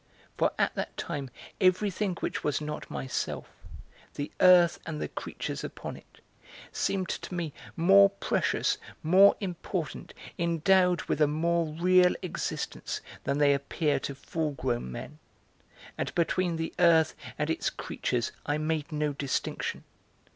[0.35, 1.29] For at that time
[1.59, 3.47] everything which was not myself,
[4.15, 6.21] the earth and the creatures upon it,
[6.71, 13.53] seemed to me more precious, more important, endowed with a more real existence than they
[13.53, 15.19] appear to full grown men.
[15.99, 19.83] And between the earth and its creatures I made no distinction.